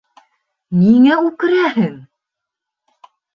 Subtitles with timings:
[0.83, 1.93] —Ниңә үкерәһең?